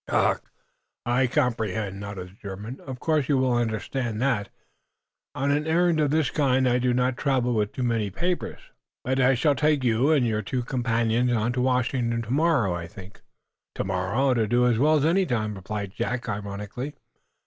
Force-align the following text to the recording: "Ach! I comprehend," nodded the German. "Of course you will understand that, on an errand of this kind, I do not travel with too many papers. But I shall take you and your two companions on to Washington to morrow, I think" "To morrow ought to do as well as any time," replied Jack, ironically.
"Ach! 0.09 0.39
I 1.05 1.27
comprehend," 1.27 1.99
nodded 1.99 2.29
the 2.29 2.33
German. 2.33 2.79
"Of 2.79 2.99
course 2.99 3.29
you 3.29 3.37
will 3.37 3.53
understand 3.53 4.19
that, 4.19 4.49
on 5.35 5.51
an 5.51 5.67
errand 5.67 5.99
of 5.99 6.09
this 6.09 6.31
kind, 6.31 6.67
I 6.67 6.79
do 6.79 6.91
not 6.91 7.17
travel 7.17 7.53
with 7.53 7.71
too 7.73 7.83
many 7.83 8.09
papers. 8.09 8.59
But 9.03 9.19
I 9.19 9.35
shall 9.35 9.53
take 9.53 9.83
you 9.83 10.09
and 10.11 10.25
your 10.25 10.41
two 10.41 10.63
companions 10.63 11.31
on 11.33 11.53
to 11.53 11.61
Washington 11.61 12.23
to 12.23 12.31
morrow, 12.33 12.73
I 12.73 12.87
think" 12.87 13.21
"To 13.75 13.83
morrow 13.83 14.29
ought 14.29 14.33
to 14.41 14.47
do 14.47 14.65
as 14.65 14.79
well 14.79 14.95
as 14.97 15.05
any 15.05 15.23
time," 15.27 15.53
replied 15.53 15.91
Jack, 15.93 16.27
ironically. 16.27 16.95